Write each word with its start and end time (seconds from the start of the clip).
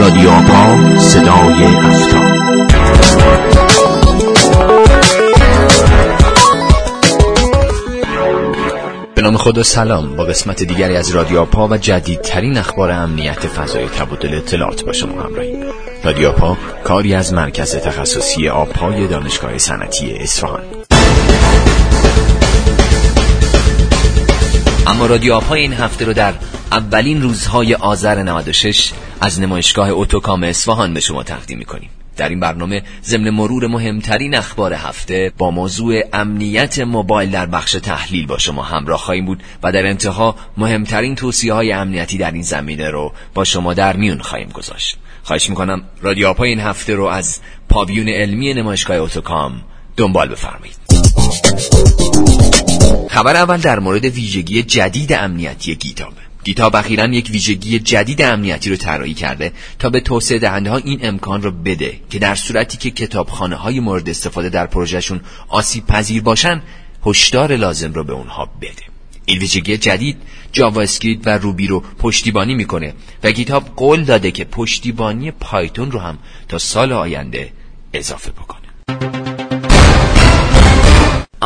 رادیو 0.00 0.30
آپا 0.30 0.98
صدای 0.98 1.64
افتاد 1.64 2.30
به 9.14 9.22
نام 9.22 9.36
خدا 9.36 9.62
سلام. 9.62 10.16
با 10.16 10.24
قسمت 10.24 10.62
دیگری 10.62 10.96
از 10.96 11.10
رادیو 11.10 11.40
آپا 11.40 11.68
و 11.68 11.76
جدیدترین 11.76 12.58
اخبار 12.58 12.90
امنیت 12.90 13.46
فضای 13.46 13.88
تبادل 13.88 14.34
اطلاعات 14.34 14.84
با 14.84 14.92
شما 14.92 15.22
همراهیم. 15.22 15.64
رادیو 16.04 16.28
آپا 16.28 16.56
کاری 16.84 17.14
از 17.14 17.32
مرکز 17.32 17.76
تخصصی 17.76 18.48
آپای 18.48 19.06
دانشگاه 19.06 19.58
صنعتی 19.58 20.16
اصفهان. 20.16 20.60
اما 24.86 25.06
رادیو 25.06 25.34
آپا 25.34 25.54
این 25.54 25.72
هفته 25.72 26.04
رو 26.04 26.12
در 26.12 26.34
اولین 26.72 27.22
روزهای 27.22 27.74
آذر 27.74 28.22
96 28.22 28.92
از 29.20 29.40
نمایشگاه 29.40 29.88
اتوکام 29.90 30.42
اصفهان 30.42 30.94
به 30.94 31.00
شما 31.00 31.22
تقدیم 31.22 31.58
می‌کنیم. 31.58 31.90
در 32.16 32.28
این 32.28 32.40
برنامه 32.40 32.82
ضمن 33.04 33.30
مرور 33.30 33.66
مهمترین 33.66 34.34
اخبار 34.34 34.72
هفته 34.72 35.32
با 35.38 35.50
موضوع 35.50 36.02
امنیت 36.12 36.78
موبایل 36.78 37.30
در 37.30 37.46
بخش 37.46 37.72
تحلیل 37.72 38.26
با 38.26 38.38
شما 38.38 38.62
همراه 38.62 38.98
خواهیم 38.98 39.26
بود 39.26 39.42
و 39.62 39.72
در 39.72 39.86
انتها 39.86 40.36
مهمترین 40.56 41.14
توصیه 41.14 41.52
های 41.52 41.72
امنیتی 41.72 42.18
در 42.18 42.30
این 42.30 42.42
زمینه 42.42 42.90
رو 42.90 43.12
با 43.34 43.44
شما 43.44 43.74
در 43.74 43.96
میون 43.96 44.20
خواهیم 44.20 44.48
گذاشت. 44.48 44.96
خواهش 45.22 45.48
می‌کنم 45.48 45.82
رادیو 46.02 46.28
آپا 46.28 46.44
این 46.44 46.60
هفته 46.60 46.94
رو 46.94 47.04
از 47.04 47.40
پاویون 47.68 48.08
علمی 48.08 48.54
نمایشگاه 48.54 48.96
اتوکام 48.96 49.62
دنبال 49.96 50.28
بفرمایید. 50.28 50.76
خبر 53.10 53.36
اول 53.36 53.56
در 53.56 53.78
مورد 53.78 54.04
ویژگی 54.04 54.62
جدید 54.62 55.12
امنیتی 55.12 55.74
GitHub 55.74 56.29
ه 56.44 56.49
GitHub 56.49 56.76
اخیرا 56.76 57.06
یک 57.06 57.30
ویژگی 57.30 57.78
جدید 57.78 58.22
امنیتی 58.22 58.70
رو 58.70 58.76
طراحی 58.76 59.14
کرده 59.14 59.52
تا 59.78 59.90
به 59.90 60.00
توسعه 60.00 60.38
دهنده 60.38 60.70
ها 60.70 60.76
این 60.76 60.98
امکان 61.02 61.42
رو 61.42 61.50
بده 61.50 62.00
که 62.10 62.18
در 62.18 62.34
صورتی 62.34 62.78
که 62.78 62.90
کتابخانه 62.90 63.56
های 63.56 63.80
مورد 63.80 64.08
استفاده 64.08 64.48
در 64.48 64.66
پروژهشون 64.66 65.20
آسیب 65.48 65.86
پذیر 65.86 66.22
باشن 66.22 66.62
هشدار 67.06 67.56
لازم 67.56 67.92
رو 67.92 68.04
به 68.04 68.12
اونها 68.12 68.50
بده. 68.60 68.82
این 69.24 69.38
ویژگی 69.38 69.76
جدید 69.76 70.16
JavaScript 70.52 71.26
و 71.26 71.30
Ruby 71.30 71.66
رو 71.66 71.80
پشتیبانی 71.98 72.54
می‌کنه 72.54 72.94
و 73.22 73.32
GitHub 73.32 73.64
قول 73.76 74.04
داده 74.04 74.30
که 74.30 74.44
پشتیبانی 74.44 75.30
Python 75.30 75.90
رو 75.90 75.98
هم 75.98 76.18
تا 76.48 76.58
سال 76.58 76.92
آینده 76.92 77.52
اضافه 77.94 78.30
بکنه. 78.30 79.49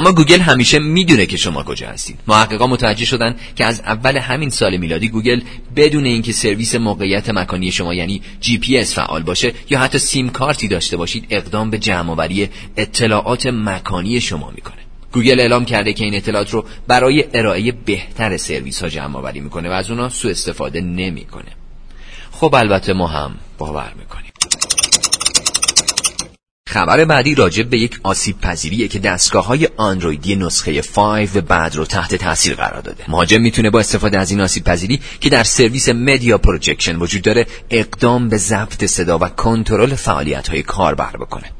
اما 0.05 0.12
گوگل 0.12 0.41
همیشه 0.41 0.78
می‌دونه 0.78 1.27
که 1.27 1.36
شما 1.36 1.62
کجا 1.62 1.88
هستید. 1.88 2.19
محققا 2.27 2.66
متوجه 2.66 3.05
شدن 3.05 3.36
که 3.56 3.64
از 3.64 3.80
اول 3.80 4.16
همین 4.16 4.50
سال 4.50 4.77
میلادی 4.77 5.08
گوگل 5.08 5.41
بدون 5.77 6.05
اینکه 6.05 6.33
سرویس 6.33 6.74
موقعیت 6.74 7.30
مکانی 7.30 7.72
شما 7.72 7.94
یعنی 7.94 8.22
جی 8.41 8.58
پی 8.58 8.78
اس 8.78 8.94
فعال 8.94 9.22
باشه 9.22 9.52
یا 9.70 9.78
حتی 9.78 9.98
سیم 9.98 10.28
کارتی 10.28 10.69
داشته 10.69 10.96
باشید 10.96 11.27
اقدام 11.30 11.70
به 11.70 11.78
جمع 11.78 12.11
آوری 12.11 12.48
اطلاعات 12.77 13.46
مکانی 13.46 14.20
شما 14.20 14.50
می‌کنه. 14.50 14.83
گوگل 15.12 15.41
اعلام 15.41 15.64
کرده 15.64 15.92
که 15.92 16.05
این 16.05 16.14
اطلاعات 16.14 16.50
رو 16.50 16.64
برای 16.89 17.24
ارائه 17.34 17.72
بهتر 17.72 18.36
سرویس 18.36 18.83
ها 18.83 18.89
جمع 18.89 19.16
آوری 19.16 19.41
می‌کنه 19.41 19.68
و 19.68 19.72
از 19.72 19.91
اونا 19.91 20.08
سوء 20.08 20.30
استفاده 20.30 20.80
نمی‌کنه. 20.80 21.52
خب 22.33 22.55
البته 22.55 22.92
ما 22.92 23.06
هم 23.06 23.34
باور 23.58 23.92
می‌کنیم. 23.98 24.23
خبر 26.75 27.05
بعدی 27.05 27.34
راجع 27.34 27.62
به 27.62 27.78
یک 27.78 28.00
آسیب 28.03 28.41
پذیریه 28.41 28.89
که 28.89 28.98
دستگاه 28.98 29.47
های 29.47 29.69
آندرویدی 29.77 30.36
نسخه 30.36 30.80
5 30.80 31.28
و 31.34 31.41
بعد 31.41 31.77
رو 31.77 31.84
تحت 31.84 32.14
تاثیر 32.14 32.55
قرار 32.55 32.80
داده. 32.80 33.05
مهاجم 33.08 33.41
می‌تونه 33.41 33.70
با 33.70 33.80
استفاده 33.80 34.19
از 34.19 34.30
این 34.30 34.41
آسیب 34.41 34.64
پذیری 34.64 35.00
که 35.20 35.30
در 35.30 35.42
سرویس 35.42 35.89
Media 35.88 36.38
Projection 36.38 36.96
وجود 36.97 37.22
داره 37.22 37.47
اقدام 37.70 38.28
به 38.28 38.36
ضبط 38.36 38.84
صدا 38.84 39.19
و 39.19 39.28
کنترل 39.28 39.95
فعالیت 39.95 40.48
های 40.48 40.62
کاربر 40.62 41.17
بکنه. 41.17 41.50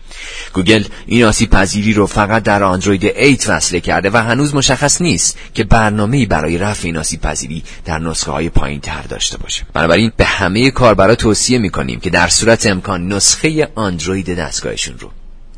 گوگل 0.53 0.85
این 1.07 1.25
آسیب 1.25 1.51
پذیری 1.51 1.93
رو 1.93 2.07
فقط 2.07 2.43
در 2.43 2.63
آندروید 2.63 3.05
8 3.05 3.49
وصله 3.49 3.81
کرده 3.81 4.11
و 4.11 4.17
هنوز 4.17 4.55
مشخص 4.55 5.01
نیست 5.01 5.39
که 5.55 5.65
برنامه‌ای 5.65 6.27
برای 6.27 6.59
رفع 6.59 6.87
این 6.87 6.97
آسیب 6.97 7.21
پذیری 7.21 7.63
در 7.85 7.99
نسخه 7.99 8.33
های 8.33 8.49
پایین 8.49 8.81
تر 8.81 9.03
داشته 9.03 9.39
باشه. 9.39 9.67
بنابراین 9.73 10.13
به 10.17 10.25
همه 10.25 10.71
کاربرا 10.71 11.15
توصیه 11.15 11.59
می‌کنیم 11.59 12.01
که 12.01 12.11
در 12.11 12.29
صورت 12.29 12.67
امکان 12.67 13.13
نسخه 13.13 13.69
آندروید 13.75 14.35
دستگاهشون 14.39 14.99
رو 14.99 15.11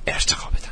ارتقا 0.07 0.49
بدن. 0.51 0.67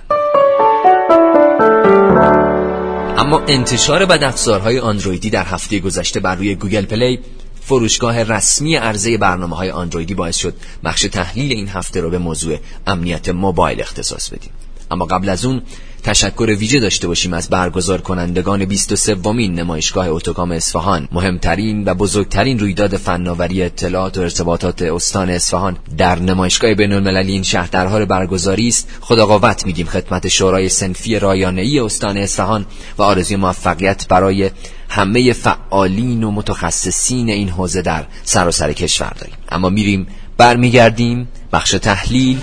اما 3.19 3.43
انتشار 3.49 4.07
بدافزارهای 4.07 4.79
آندرویدی 4.79 5.31
در 5.31 5.45
هفته 5.45 5.79
گذشته 5.79 6.21
بر 6.21 6.35
روی 6.35 6.55
Google 6.55 6.85
Play 6.85 7.21
فروشگاه 7.65 8.23
رسمی 8.23 8.77
عرضه 8.77 9.19
برنامه 9.19 9.57
های 9.57 9.71
آندرویدی 9.71 10.15
باعث 10.15 10.37
شد 10.37 10.55
بخش 10.85 11.03
تحلیل 11.03 11.53
این 11.53 11.69
هفته 11.69 12.01
رو 12.01 12.11
به 12.11 12.19
موضوع 12.19 12.59
امنیت 12.87 13.29
موبایل 13.29 13.81
اختصاص 13.81 14.31
بدیم. 14.31 14.51
اما 14.91 15.05
قبل 15.05 15.29
از 15.29 15.45
اون 15.45 15.63
تشکر 16.05 16.57
ویژه 16.59 16.81
داشته 16.81 17.09
باشیم 17.09 17.33
از 17.33 17.49
برگزار 17.49 18.01
کنندگان 18.01 18.65
23 18.65 19.15
ومین 19.15 19.55
نمایشگاه 19.55 20.09
اتوکام 20.09 20.51
اصفهان. 20.51 21.09
مهمترین 21.13 21.85
و 21.85 21.95
بزرگترین 21.95 22.59
رویداد 22.59 22.97
فناوری 22.97 23.63
اطلاعات 23.63 24.19
و 24.19 24.21
ارتباطات 24.21 24.83
استان 24.83 25.31
اصفهان 25.31 25.77
در 25.99 26.19
نمایشگاه 26.19 26.75
بین 26.75 26.93
المللی 26.93 27.33
این 27.33 27.43
شهر 27.43 27.69
در 27.73 27.87
حال 27.87 28.05
برگزاری 28.05 28.69
است. 28.69 28.89
خدا 29.01 29.27
قوت 29.27 29.67
میگیم 29.67 29.87
خدمت 29.87 30.29
شورای 30.29 30.69
صنفی 30.69 31.19
رایانه‌ای 31.19 31.79
استان 31.79 32.17
اصفهان 32.17 32.67
و 32.99 33.03
آرزوی 33.03 33.37
موفقیت 33.37 34.09
برای 34.09 34.51
همه 34.89 35.33
فعالین 35.33 36.25
و 36.25 36.31
متخصصین 36.31 37.31
این 37.31 37.49
حوزه 37.49 37.83
در 37.83 38.05
سراسر 38.25 38.73
کشور 38.73 39.13
داریم. 39.21 39.37
اما 39.49 39.69
میریم 39.69 40.07
برمیگردیم 40.37 41.29
بخش 41.53 41.71
تحلیل 41.71 42.39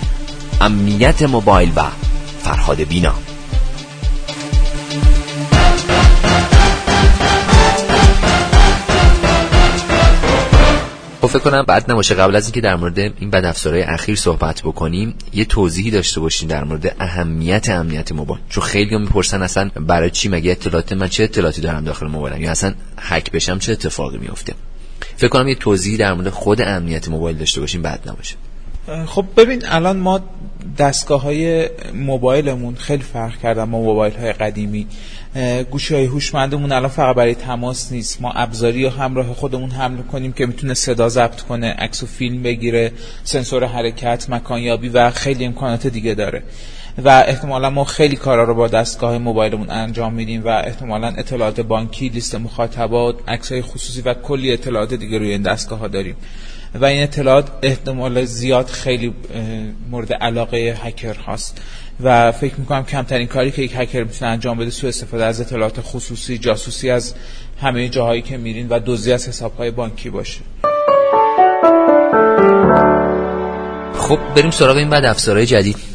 امنیت 0.60 1.22
موبایل 1.22 1.72
و 1.76 1.82
فرهاد 2.42 2.80
بینا. 2.80 3.31
فکر 11.32 11.40
کنم 11.42 11.62
بعد 11.62 11.90
نباشه. 11.90 12.14
قبل 12.14 12.36
از 12.36 12.44
اینکه 12.44 12.60
در 12.60 12.76
مورد 12.76 12.98
این 12.98 13.30
بد 13.30 13.44
افزارهای 13.44 13.82
اخیر 13.82 14.16
صحبت 14.16 14.62
بکنیم 14.62 15.14
یه 15.32 15.44
توضیحی 15.44 15.90
داشته 15.90 16.20
باشیم 16.20 16.48
در 16.48 16.64
مورد 16.64 16.96
اهمیت 17.00 17.68
امنیت 17.68 18.12
موبایل. 18.12 18.40
چون 18.48 18.64
خیلی 18.64 18.98
می‌پرسن 18.98 19.42
اصلا 19.42 19.70
برای 19.76 20.10
چی 20.10 20.28
مگه 20.28 20.50
اطلاعات 20.50 20.92
من 20.92 21.08
چه 21.08 21.24
اطلاعاتی 21.24 21.60
دارم 21.60 21.84
داخل 21.84 22.06
موبایلم؟ 22.06 22.40
یا 22.40 22.50
اصلا 22.50 22.74
هک 22.98 23.30
بشم 23.30 23.58
چه 23.58 23.72
اتفاقی 23.72 24.18
میفته 24.18 24.54
فکر 25.16 25.28
کنم 25.28 25.48
یه 25.48 25.54
توضیحی 25.54 25.96
در 25.96 26.14
مورد 26.14 26.28
خود 26.28 26.62
امنیت 26.62 27.08
موبایل 27.08 27.36
داشته 27.36 27.60
باشیم 27.60 27.82
بعد 27.82 28.08
نباشه. 28.08 28.36
خب 29.06 29.24
ببین 29.36 29.62
الان 29.66 29.96
ما 29.96 30.20
دستگاه 30.78 31.22
های 31.22 31.68
موبایلمون 31.94 32.74
خیلی 32.74 33.02
فرق 33.02 33.38
کردن 33.38 33.64
ما 33.64 33.80
موبایل 33.80 34.14
های 34.14 34.32
قدیمی. 34.32 34.86
گوشی 35.70 35.94
های 35.94 36.04
هوشمندمون 36.04 36.72
الان 36.72 36.88
فقط 36.88 37.16
برای 37.16 37.34
تماس 37.34 37.92
نیست. 37.92 38.22
ما 38.22 38.32
ابزاری 38.32 38.84
رو 38.84 38.90
همراه 38.90 39.26
خودمون 39.26 39.70
حمل 39.70 40.02
کنیم 40.02 40.32
که 40.32 40.46
می‌تونه 40.46 40.74
صدا 40.74 41.08
ضبط 41.08 41.40
کنه 41.40 41.72
عکس 41.72 42.02
و 42.02 42.06
فیلم 42.06 42.42
بگیره 42.42 42.92
سنسور 43.24 43.64
حرکت 43.64 44.30
مکانیابی 44.30 44.88
و 44.88 45.10
خیلی 45.10 45.44
امکانات 45.44 45.86
دیگه 45.86 46.14
داره. 46.14 46.42
و 47.04 47.08
احتمالا 47.08 47.70
ما 47.70 47.84
خیلی 47.84 48.16
کارا 48.16 48.44
رو 48.44 48.54
با 48.54 48.68
دستگاه 48.68 49.18
موبایلمون 49.18 49.70
انجام 49.70 50.12
میدیم 50.12 50.44
و 50.44 50.48
احتمالا 50.48 51.06
اطلاعات 51.06 51.60
بانکی 51.60 52.08
لیست 52.08 52.34
مخاطبات 52.34 53.16
عکس 53.28 53.52
های 53.52 53.62
خصوصی 53.62 54.02
و 54.02 54.14
کلی 54.14 54.52
اطلاعات 54.52 54.94
دیگه 54.94 55.18
روی 55.18 55.30
این 55.30 55.42
دستگاه 55.42 55.78
ها 55.78 55.88
داریم. 55.88 56.16
و 56.74 56.84
این 56.84 57.02
اطلاعات 57.02 57.48
احتمال 57.62 58.24
زیاد 58.24 58.66
خیلی 58.66 59.14
مورد 59.90 60.12
علاقه 60.12 60.78
هکر 60.82 61.14
هاست. 61.14 61.58
و 62.00 62.32
فکر 62.32 62.54
می‌کنم 62.58 62.84
کمترین 62.84 63.26
کاری 63.26 63.50
که 63.50 63.62
یک 63.62 63.72
هکر 63.76 64.04
می‌تونه 64.04 64.30
انجام 64.30 64.58
بده 64.58 64.70
سوء 64.70 64.88
استفاده 64.88 65.24
از 65.24 65.40
اطلاعات 65.40 65.80
خصوصی 65.80 66.38
جاسوسی 66.38 66.90
از 66.90 67.14
همه 67.60 67.88
جاهایی 67.88 68.22
که 68.22 68.36
میرین 68.36 68.68
و 68.68 68.80
دزدی 68.86 69.12
از 69.12 69.28
حسابهای 69.28 69.70
بانکی 69.70 70.10
باشه. 70.10 70.40
خب 73.94 74.18
بریم 74.36 74.50
سراغ 74.50 74.76
این 74.76 74.90
بدافزارهای 74.90 75.46
جدید. 75.46 75.91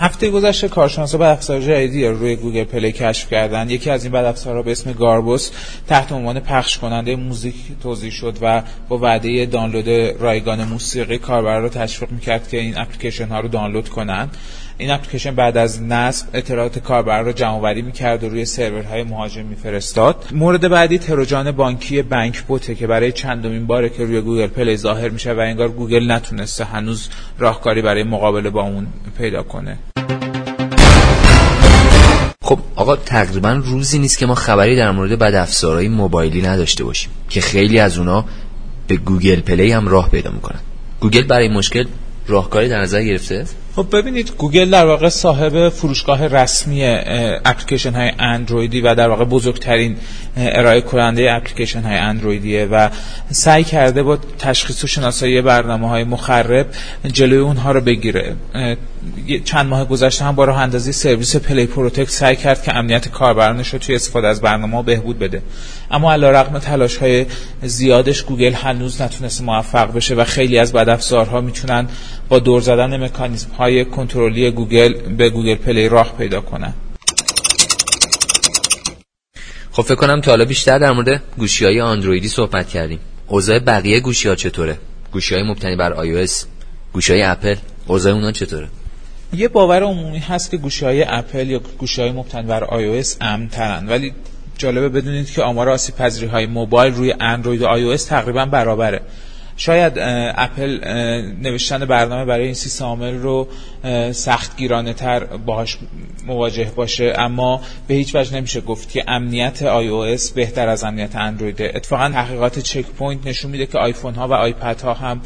هفته 0.00 0.30
گذشته 0.30 0.68
کارشناسا 0.68 1.18
بد 1.18 1.30
افزار 1.30 1.60
جدیدی 1.60 2.06
رو 2.06 2.18
روی 2.18 2.36
Google 2.36 2.64
Play 2.64 2.92
کشف 2.92 3.30
کردن. 3.30 3.70
یکی 3.70 3.90
از 3.90 4.04
این 4.04 4.12
بد 4.12 4.24
افزارها 4.24 4.62
به 4.62 4.72
اسم 4.72 4.92
Grabos 4.92 5.50
تحت 5.88 6.12
عنوان 6.12 6.40
پخش 6.40 6.78
کننده 6.78 7.16
موزیک 7.16 7.54
توزیع 7.82 8.10
شد 8.10 8.38
و 8.42 8.62
با 8.88 8.98
وعده 8.98 9.46
دانلود 9.46 9.88
رایگان 10.20 10.64
موسیقی 10.64 11.18
کاربران 11.18 11.62
رو 11.62 11.68
تشویق 11.68 12.12
می‌کرد 12.12 12.48
که 12.48 12.60
این 12.60 12.78
اپلیکیشن 12.78 13.28
ها 13.28 13.40
رو 13.40 13.48
دانلود 13.48 13.88
کنن. 13.88 14.28
این 14.80 14.90
اپلیکیشن 14.90 15.34
بعد 15.34 15.56
از 15.56 15.82
نصب 15.82 16.26
اطلاعات 16.34 16.78
کاربر 16.78 17.22
رو 17.22 17.32
جمع 17.32 17.50
آوری 17.50 17.82
می‌کرد 17.82 18.24
و 18.24 18.28
روی 18.28 18.44
سرورهای 18.44 19.02
مهاجم 19.02 19.44
میفرستاد. 19.44 20.24
مورد 20.32 20.68
بعدی 20.68 20.98
تروجان 20.98 21.52
بانکی 21.52 22.02
BankBot 22.02 22.42
ه 22.42 22.74
که 22.74 22.86
برای 22.86 23.12
چندمین 23.12 23.66
باره 23.66 23.88
که 23.88 24.04
روی 24.04 24.20
Google 24.20 24.46
Play 24.46 24.76
ظاهر 24.76 25.08
میشه 25.08 25.32
و 25.32 25.38
انگار 25.38 25.68
گوگل 25.68 26.10
نتونسته 26.12 26.64
هنوز 26.64 27.08
راهکاری 27.38 27.82
برای 27.82 28.02
مقابله 28.02 28.50
با 28.50 28.62
اون 28.62 28.86
پیدا 29.18 29.42
کنه. 29.42 29.78
خب 32.42 32.58
آقا 32.76 32.96
تقریبا 32.96 33.52
روزی 33.52 33.98
نیست 33.98 34.18
که 34.18 34.26
ما 34.26 34.34
خبری 34.34 34.76
در 34.76 34.90
مورد 34.90 35.18
بدافزارهای 35.18 35.88
موبایلی 35.88 36.42
نداشته 36.42 36.84
باشیم 36.84 37.10
که 37.28 37.40
خیلی 37.40 37.78
از 37.78 37.98
اونا 37.98 38.24
به 38.86 38.96
گوگل 38.96 39.40
پلی 39.40 39.72
هم 39.72 39.88
راه 39.88 40.10
پیدا 40.10 40.30
می‌کنن. 40.30 40.60
گوگل 41.00 41.22
برای 41.22 41.48
مشکل 41.48 41.84
راهکاری 42.26 42.68
در 42.68 42.80
نظر 42.80 43.02
گرفته؟ 43.02 43.46
خب 43.78 43.96
ببینید 43.96 44.32
گوگل 44.38 44.70
در 44.70 44.86
واقع 44.86 45.08
صاحب 45.08 45.68
فروشگاه 45.68 46.26
رسمی 46.26 46.84
اپلیکیشن 47.44 47.94
های 47.94 48.12
اندرویدی 48.18 48.80
و 48.80 48.94
در 48.94 49.08
واقع 49.08 49.24
بزرگترین 49.24 49.96
ارائه 50.36 50.80
کننده 50.80 51.32
اپلیکیشن 51.32 51.82
های 51.82 51.96
اندرویدیه 51.96 52.64
و 52.64 52.88
سعی 53.30 53.64
کرده 53.64 54.02
با 54.02 54.18
تشخیص 54.38 54.84
و 54.84 54.86
شناسایی 54.86 55.42
برنامه 55.42 55.88
های 55.88 56.04
مخرب 56.04 56.66
جلوی 57.12 57.38
اونها 57.38 57.72
رو 57.72 57.80
بگیره. 57.80 58.36
چند 59.44 59.66
ماه 59.66 59.84
گذشته 59.84 60.24
هم 60.24 60.34
با 60.34 60.44
راه 60.44 60.58
اندازی 60.58 60.92
سرویس 60.92 61.36
Play 61.36 61.66
Protect 61.66 62.10
سعی 62.10 62.36
کرد 62.36 62.62
که 62.62 62.76
امنیت 62.76 63.08
کاربرانش 63.08 63.68
رو 63.68 63.78
توی 63.78 63.94
استفاده 63.94 64.28
از 64.28 64.40
برنامه 64.40 64.82
بهبود 64.82 65.18
بده. 65.18 65.42
اما 65.90 66.12
علیرغم 66.12 66.58
تلاش 66.58 66.96
های 66.96 67.26
زیادش 67.62 68.22
گوگل 68.22 68.52
هنوز 68.52 69.02
نتونسته 69.02 69.44
موفق 69.44 69.94
بشه 69.94 70.14
و 70.14 70.24
خیلی 70.24 70.58
از 70.58 70.72
بدافزارها 70.72 71.40
می‌تونن 71.40 71.88
با 72.28 72.38
دور 72.38 72.60
زدن 72.60 73.04
مکانیزم 73.04 73.50
های 73.58 73.67
کنترلی 73.84 74.50
گوگل 74.50 74.92
به 74.92 75.30
گوگل 75.30 75.54
پلی 75.54 75.88
راه 75.88 76.14
پیدا 76.18 76.40
کنن 76.40 76.74
خب 79.78 79.84
فکر 79.84 79.94
کنم 79.94 80.20
تا 80.20 80.30
حالا 80.30 80.44
بیشتر 80.44 80.78
در 80.78 80.92
مورد 80.92 81.22
گوشی 81.38 81.64
های 81.64 81.80
اندرویدی 81.80 82.28
صحبت 82.28 82.68
کردیم. 82.68 82.98
اوضاع 83.26 83.58
بقیه 83.58 84.00
گوشی 84.00 84.28
ها 84.28 84.34
چطوره؟ 84.34 84.78
گوشی 85.12 85.34
های 85.34 85.44
مبتنی 85.44 85.76
بر 85.76 85.94
iOS 85.94 86.32
گوشی 86.92 87.12
های 87.12 87.22
اپل 87.22 87.56
اوضاع 87.86 88.12
اونا 88.12 88.32
چطوره؟ 88.32 88.68
یه 89.32 89.48
باور 89.48 89.82
عمومی 89.82 90.18
هست 90.18 90.50
که 90.50 90.56
گوشی 90.56 90.84
های 90.84 91.04
اپل 91.08 91.50
یا 91.50 91.60
گوشی 91.78 92.02
های 92.02 92.12
مبتنی 92.12 92.42
بر 92.42 92.64
iOS 92.64 93.08
امن 93.20 93.48
ولی 93.88 94.12
جالبه 94.58 94.88
بدونید 94.88 95.30
که 95.30 95.42
آمار 95.42 95.68
آسیب 95.68 95.96
پذیری 95.96 96.26
های 96.26 96.46
موبایل 96.46 96.94
روی 96.94 97.14
اندروید 97.20 97.62
و 97.62 97.96
iOS 97.96 98.02
تقریبا 98.02 98.46
برابره. 98.46 99.00
شاید 99.58 99.92
اپل 100.36 100.80
نوشتن 101.42 101.84
برنامه 101.84 102.24
برای 102.24 102.44
این 102.44 102.54
سیستم 102.54 102.84
عامل 102.84 103.14
رو 103.14 103.48
سخت 104.12 104.56
گیرانه 104.56 104.92
تر 104.92 105.24
باهاش 105.24 105.78
مواجه 106.26 106.72
باشه. 106.76 107.14
اما 107.18 107.60
به 107.88 107.94
هیچ 107.94 108.14
وجه 108.14 108.36
نمیشه 108.36 108.60
گفت 108.60 108.90
که 108.90 109.04
امنیت 109.08 109.58
iOS 109.58 110.32
بهتر 110.32 110.68
از 110.68 110.84
امنیت 110.84 111.16
اندرویده. 111.16 111.72
اتفاقا 111.74 112.08
تحقیقات 112.08 112.58
چک 112.58 112.84
پوینت 112.86 113.26
نشون 113.26 113.50
میده 113.50 113.66
که 113.66 113.78
آیفون 113.78 114.14
ها 114.14 114.28
و 114.28 114.32
آیپد 114.32 114.80
ها 114.80 114.94
هم 114.94 115.20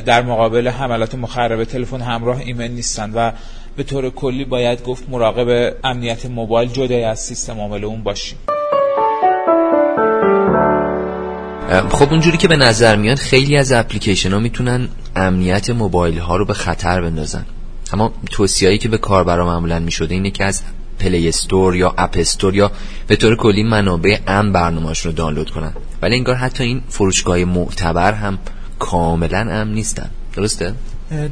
در 0.00 0.22
مقابل 0.22 0.68
حملات 0.68 1.14
مخرب 1.14 1.64
تلفن 1.64 2.00
همراه 2.00 2.40
ایمن 2.40 2.68
نیستن 2.68 3.12
و 3.14 3.32
به 3.76 3.82
طور 3.82 4.10
کلی 4.10 4.44
باید 4.44 4.82
گفت 4.82 5.04
مراقب 5.08 5.76
امنیت 5.84 6.26
موبایل 6.26 6.68
جدای 6.68 7.04
از 7.04 7.20
سیستم 7.20 7.60
عامل 7.60 7.84
اون 7.84 8.02
باشیم. 8.02 8.38
خب 11.80 12.10
اونجوری 12.10 12.36
که 12.36 12.48
به 12.48 12.56
نظر 12.56 12.96
میاد 12.96 13.18
خیلی 13.18 13.56
از 13.56 13.72
اپلیکیشن 13.72 14.32
ها 14.32 14.38
می‌تونن 14.38 14.88
امنیت 15.16 15.70
موبایل 15.70 16.18
ها 16.18 16.36
رو 16.36 16.44
به 16.44 16.54
خطر 16.54 17.00
بندازن. 17.00 17.46
اما 17.92 18.12
توصیه‌ای 18.30 18.78
که 18.78 18.88
به 18.88 18.98
کاربرا 18.98 19.46
معمولا 19.46 19.78
می‌شده 19.78 20.14
اینه 20.14 20.30
که 20.30 20.44
از 20.44 20.62
پلی 20.98 21.28
استور 21.28 21.76
یا 21.76 21.94
اپ 21.98 22.16
استور 22.18 22.54
یا 22.54 22.72
به 23.06 23.16
طور 23.16 23.36
کلی 23.36 23.62
منابع 23.62 24.18
امن 24.26 24.52
برنامه‌اش 24.52 25.06
رو 25.06 25.12
دانلود 25.12 25.50
کنن. 25.50 25.72
ولی 26.02 26.16
انگار 26.16 26.34
حتی 26.34 26.64
این 26.64 26.82
فروشگاه 26.88 27.44
معتبر 27.44 28.12
هم 28.12 28.38
کاملا 28.78 29.38
امن 29.38 29.74
نیستن. 29.74 30.10
درسته؟ 30.36 30.74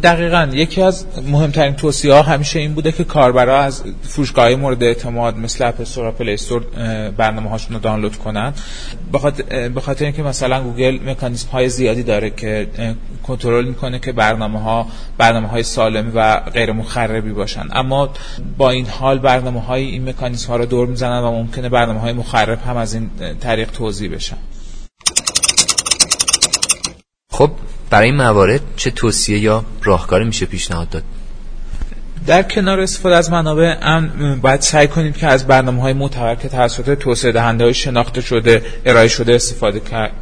دقیقا. 0.02 0.48
یکی 0.52 0.82
از 0.82 1.06
مهمترین 1.26 1.74
توصیه 1.74 2.14
ها 2.14 2.22
همیشه 2.22 2.58
این 2.58 2.74
بوده 2.74 2.92
که 2.92 3.04
کاربرا 3.04 3.60
از 3.60 3.82
فروشگاه 4.02 4.54
مورد 4.54 4.82
اعتماد 4.82 5.36
مثل 5.36 5.64
اپ 5.64 5.80
استور 5.80 6.08
و 6.08 6.12
پلی 6.12 6.32
استور 6.32 6.62
برنامه 7.16 7.50
هاشون 7.50 7.74
رو 7.74 7.82
دانلود 7.82 8.16
کنن. 8.16 8.52
به 9.74 9.80
خاطر 9.80 10.04
اینکه 10.04 10.22
مثلا 10.22 10.62
گوگل 10.62 10.98
مکانیزم 11.10 11.48
های 11.48 11.68
زیادی 11.68 12.02
داره 12.02 12.30
که 12.30 12.68
کنترل 13.22 13.64
می‌کنه 13.64 13.98
که 13.98 14.12
برنامه 14.12 14.62
ها 14.62 14.86
برنامه 15.18 15.48
های 15.48 15.62
سالمی 15.62 16.10
و 16.14 16.36
غیر 16.36 16.72
مخربی 16.72 17.32
باشن. 17.32 17.68
اما 17.72 18.10
با 18.58 18.70
این 18.70 18.86
حال 18.86 19.18
برنامه 19.18 19.60
های 19.60 19.84
این 19.84 20.08
مکانیزم 20.08 20.48
ها 20.48 20.56
رو 20.56 20.66
دور 20.66 20.88
می‌زنن 20.88 21.20
و 21.20 21.30
ممکنه 21.30 21.68
برنامه 21.68 22.00
های 22.00 22.12
مخرب 22.12 22.58
هم 22.66 22.76
از 22.76 22.94
این 22.94 23.10
طریق 23.40 23.70
توضیح 23.70 24.14
بشن. 24.14 24.36
خب 27.32 27.50
برای 27.90 28.06
این 28.06 28.16
موارد 28.16 28.60
چه 28.76 28.90
توصیه 28.90 29.38
یا 29.38 29.64
راهکاری 29.82 30.24
میشه 30.24 30.46
پیشنهاد 30.46 30.88
داد؟ 30.90 31.02
در 32.26 32.42
کنار 32.42 32.80
استفاده 32.80 33.16
از 33.16 33.30
منابع 33.30 33.76
امن 33.82 34.40
باید 34.40 34.60
سعی 34.60 34.86
کنید 34.86 35.16
که 35.16 35.26
از 35.26 35.46
برنامه 35.46 35.82
های 35.82 35.92
معتبر 35.92 36.34
که 36.34 36.48
توسط 36.48 36.98
توسعه 36.98 37.32
دهنده 37.32 37.64
های 37.64 37.74
شناخته 37.74 38.20
شده 38.20 38.62
ارائه 38.86 39.08
شده 39.08 39.34
استفاده 39.34 39.80
کرد 39.80 40.12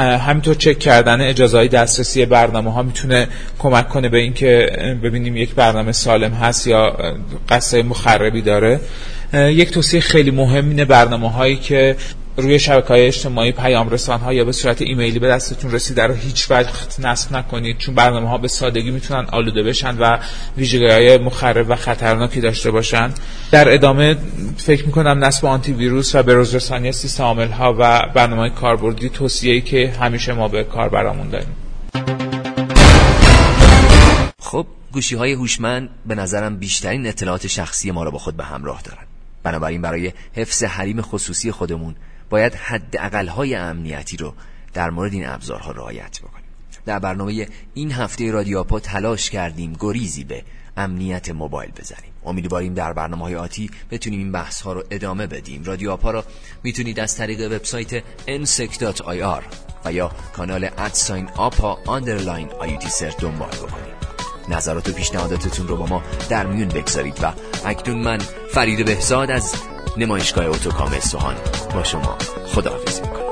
همینطور 0.00 0.54
چک 0.54 0.78
کردن 0.78 1.20
اجازه 1.20 1.56
های 1.56 1.68
دسترسی 1.68 2.26
برنامه 2.26 2.72
ها 2.72 2.82
می‌تونه 2.82 3.28
کمک 3.58 3.88
کنه 3.88 4.08
به 4.08 4.18
اینکه 4.18 4.70
ببینیم 5.02 5.36
یک 5.36 5.54
برنامه 5.54 5.92
سالم 5.92 6.32
هست 6.32 6.66
یا 6.66 6.96
قصه 7.48 7.82
مخربی 7.82 8.42
داره. 8.42 8.80
یک 9.34 9.70
توصیه 9.70 10.00
خیلی 10.00 10.30
مهم 10.30 10.68
اینه 10.68 10.84
برنامه 10.84 11.30
هایی 11.30 11.56
که 11.56 11.96
روی 12.36 12.58
شبکه 12.58 12.88
های 12.88 13.06
اجتماعی 13.06 13.52
پیام 13.52 13.90
رسان 13.90 14.20
ها 14.20 14.32
یا 14.32 14.44
به 14.44 14.52
صورت 14.52 14.82
ایمیلی 14.82 15.18
به 15.18 15.28
دستتون 15.28 15.70
رسیده 15.70 16.02
رو 16.02 16.14
هیچ 16.14 16.50
وقت 16.50 17.00
نصب 17.00 17.36
نکنید 17.36 17.78
چون 17.78 17.94
برنامه 17.94 18.28
ها 18.28 18.38
به 18.38 18.48
سادگی 18.48 18.90
می‌تونن 18.90 19.26
آلوده 19.32 19.62
بشن 19.62 19.96
و 19.98 20.18
ویژگی 20.56 20.86
های 20.86 21.18
مخرب 21.18 21.66
و 21.68 21.76
خطرناکی 21.76 22.40
داشته 22.40 22.70
باشن. 22.70 23.10
در 23.50 23.74
ادامه 23.74 24.16
فکر 24.56 24.86
می‌کنم 24.86 25.24
نصب 25.24 25.46
آنتی 25.46 25.72
ویروس 25.72 26.14
و 26.14 26.22
به 26.22 26.34
رسانی 26.34 26.92
سیستم 26.92 27.24
عامل 27.24 27.48
ها 27.48 27.76
و 27.78 28.02
برنامه 28.14 28.50
کاربردی 28.50 29.08
توصیه‌ای 29.08 29.60
که 29.60 29.94
همیشه 30.00 30.32
ما 30.32 30.48
به 30.48 30.64
کاربرامون 30.64 31.28
داریم. 31.28 31.56
خب 34.38 34.66
گوشی 34.92 35.16
های 35.16 35.32
هوشمند 35.32 35.88
به 36.06 36.14
نظرم 36.14 36.56
بیشترین 36.56 37.06
اطلاعات 37.06 37.46
شخصی 37.46 37.90
ما 37.90 38.04
رو 38.04 38.10
با 38.10 38.18
خود 38.18 38.36
به 38.36 38.44
همراه 38.44 38.82
دارن. 38.82 39.02
بنابراین 39.42 39.82
برای 39.82 40.12
حفظ 40.32 40.64
حریم 40.64 41.02
خصوصی 41.02 41.50
خودمون 41.50 41.94
باید 42.32 42.54
حد 42.54 43.28
های 43.28 43.54
امنیتی 43.54 44.16
رو 44.16 44.34
در 44.72 44.90
مورد 44.90 45.12
این 45.12 45.26
ابزارها 45.26 45.70
رعایت 45.70 46.18
بکنیم. 46.20 46.44
در 46.86 46.98
برنامه 46.98 47.46
این 47.74 47.92
هفته 47.92 48.30
رادیوپا 48.30 48.80
تلاش 48.80 49.30
کردیم 49.30 49.76
گریزی 49.80 50.24
به 50.24 50.42
امنیت 50.76 51.30
موبایل 51.30 51.70
بزنیم. 51.70 52.12
امیدواریم 52.24 52.74
در 52.74 52.92
برنامه 52.92 53.22
های 53.22 53.36
آتی 53.36 53.70
بتونیم 53.90 54.18
این 54.18 54.32
بحث 54.32 54.60
ها 54.60 54.72
رو 54.72 54.84
ادامه 54.90 55.26
بدیم. 55.26 55.64
رادیوپا 55.64 56.10
را 56.10 56.24
می‌تونید 56.62 57.00
از 57.00 57.16
طریق 57.16 57.52
وبسایت 57.52 58.00
nsec.ir 58.26 59.42
و 59.84 59.92
یا 59.92 60.12
کانال 60.32 60.64
at 60.64 60.85
sign 60.85 61.28
آپا 61.36 61.78
underline 61.86 62.48
IUTcert 62.50 63.12
دنبال 63.20 63.48
بکنید. 63.48 64.02
نظرات 64.48 64.88
و 64.88 64.92
پیشنهاداتتون 64.92 65.68
رو 65.68 65.76
با 65.76 65.86
ما 65.86 66.02
در 66.30 66.46
میون 66.46 66.68
بگذارید 66.68 67.18
و 67.22 67.32
اکنون 67.64 67.98
من 67.98 68.18
فرید 68.52 68.86
بهزاد 68.86 69.30
از 69.30 69.54
نمایشگاه 69.96 70.46
اتوکام 70.46 71.00
اصفهان 71.00 71.34
با 71.74 71.84
شما. 71.84 72.18
خداحافظی 72.46 73.02
می‌کنم. 73.02 73.31